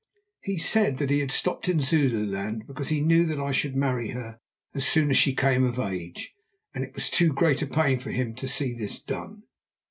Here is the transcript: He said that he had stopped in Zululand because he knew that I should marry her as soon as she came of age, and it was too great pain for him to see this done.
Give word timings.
He 0.41 0.57
said 0.57 0.97
that 0.97 1.11
he 1.11 1.19
had 1.19 1.29
stopped 1.29 1.69
in 1.69 1.79
Zululand 1.79 2.65
because 2.65 2.89
he 2.89 3.01
knew 3.01 3.23
that 3.27 3.37
I 3.39 3.51
should 3.51 3.75
marry 3.75 4.09
her 4.13 4.39
as 4.73 4.83
soon 4.83 5.11
as 5.11 5.17
she 5.17 5.35
came 5.35 5.63
of 5.63 5.77
age, 5.77 6.33
and 6.73 6.83
it 6.83 6.95
was 6.95 7.07
too 7.07 7.31
great 7.31 7.59
pain 7.71 7.99
for 7.99 8.09
him 8.09 8.33
to 8.37 8.47
see 8.47 8.73
this 8.75 8.99
done. 8.99 9.43